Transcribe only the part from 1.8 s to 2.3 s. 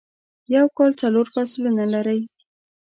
لری